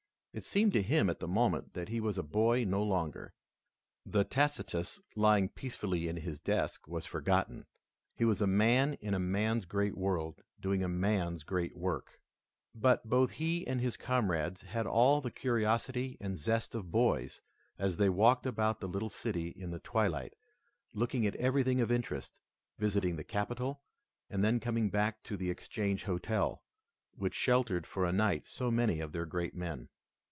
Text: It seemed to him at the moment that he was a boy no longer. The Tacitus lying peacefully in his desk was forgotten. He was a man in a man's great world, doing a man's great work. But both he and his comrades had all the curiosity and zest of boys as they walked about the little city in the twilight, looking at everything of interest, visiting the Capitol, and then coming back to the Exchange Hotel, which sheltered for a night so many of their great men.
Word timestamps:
It 0.33 0.45
seemed 0.45 0.71
to 0.71 0.81
him 0.81 1.09
at 1.09 1.19
the 1.19 1.27
moment 1.27 1.73
that 1.73 1.89
he 1.89 1.99
was 1.99 2.17
a 2.17 2.23
boy 2.23 2.63
no 2.63 2.81
longer. 2.81 3.33
The 4.05 4.23
Tacitus 4.23 5.01
lying 5.13 5.49
peacefully 5.49 6.07
in 6.07 6.15
his 6.15 6.39
desk 6.39 6.87
was 6.87 7.05
forgotten. 7.05 7.65
He 8.15 8.23
was 8.23 8.41
a 8.41 8.47
man 8.47 8.93
in 9.01 9.13
a 9.13 9.19
man's 9.19 9.65
great 9.65 9.97
world, 9.97 10.41
doing 10.57 10.85
a 10.85 10.87
man's 10.87 11.43
great 11.43 11.75
work. 11.75 12.21
But 12.73 13.05
both 13.09 13.31
he 13.31 13.67
and 13.67 13.81
his 13.81 13.97
comrades 13.97 14.61
had 14.61 14.87
all 14.87 15.19
the 15.19 15.31
curiosity 15.31 16.15
and 16.21 16.37
zest 16.37 16.75
of 16.75 16.91
boys 16.93 17.41
as 17.77 17.97
they 17.97 18.07
walked 18.07 18.45
about 18.45 18.79
the 18.79 18.87
little 18.87 19.09
city 19.09 19.49
in 19.49 19.71
the 19.71 19.79
twilight, 19.79 20.33
looking 20.93 21.27
at 21.27 21.35
everything 21.35 21.81
of 21.81 21.91
interest, 21.91 22.39
visiting 22.79 23.17
the 23.17 23.25
Capitol, 23.25 23.81
and 24.29 24.45
then 24.45 24.61
coming 24.61 24.89
back 24.89 25.23
to 25.23 25.35
the 25.35 25.49
Exchange 25.49 26.05
Hotel, 26.05 26.63
which 27.17 27.35
sheltered 27.35 27.85
for 27.85 28.05
a 28.05 28.13
night 28.13 28.47
so 28.47 28.71
many 28.71 29.01
of 29.01 29.11
their 29.11 29.25
great 29.25 29.53
men. 29.55 29.89